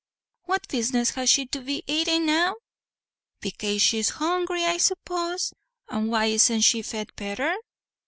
"What 0.45 0.67
business 0.67 1.11
has 1.11 1.29
she 1.29 1.45
to 1.45 1.61
be 1.61 1.83
atin' 1.87 2.25
now?" 2.25 2.55
"Bekase 3.39 3.83
she's 3.83 4.09
hungry, 4.09 4.65
I 4.65 4.77
suppose; 4.77 5.53
and 5.89 6.09
why 6.09 6.25
isn't 6.25 6.61
she 6.61 6.81
fed 6.81 7.15
betther?" 7.15 7.55